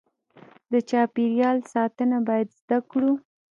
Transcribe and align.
د 0.71 0.73
چاپیریال 0.89 1.57
ساتنه 1.73 2.17
باید 2.27 2.47
زده 2.59 2.77
کړو. 2.89 3.11